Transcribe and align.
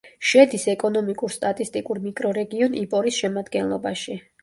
შედის 0.27 0.63
ეკონომიკურ-სტატისტიკურ 0.73 2.01
მიკრორეგიონ 2.09 2.83
იპორის 2.83 3.23
შემადგენლობაში. 3.25 4.23